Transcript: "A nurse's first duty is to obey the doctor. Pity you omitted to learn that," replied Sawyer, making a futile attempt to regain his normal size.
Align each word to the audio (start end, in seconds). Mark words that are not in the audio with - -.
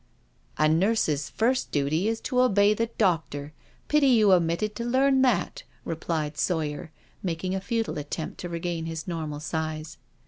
"A 0.57 0.67
nurse's 0.67 1.29
first 1.29 1.71
duty 1.71 2.07
is 2.07 2.19
to 2.21 2.41
obey 2.41 2.73
the 2.73 2.87
doctor. 2.97 3.53
Pity 3.87 4.07
you 4.07 4.33
omitted 4.33 4.73
to 4.77 4.83
learn 4.83 5.21
that," 5.21 5.61
replied 5.85 6.39
Sawyer, 6.39 6.89
making 7.21 7.53
a 7.53 7.61
futile 7.61 7.99
attempt 7.99 8.39
to 8.39 8.49
regain 8.49 8.87
his 8.87 9.07
normal 9.07 9.39
size. 9.39 9.99